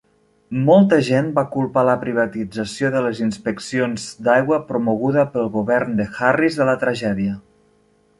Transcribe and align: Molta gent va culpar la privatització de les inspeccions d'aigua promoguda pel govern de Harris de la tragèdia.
Molta 0.67 0.97
gent 1.07 1.27
va 1.33 1.41
culpar 1.55 1.83
la 1.89 1.95
privatització 2.03 2.89
de 2.95 3.03
les 3.07 3.21
inspeccions 3.25 4.07
d'aigua 4.29 4.59
promoguda 4.71 5.27
pel 5.37 5.53
govern 5.59 5.93
de 6.01 6.09
Harris 6.23 6.59
de 6.63 6.69
la 6.71 6.75
tragèdia. 6.87 7.37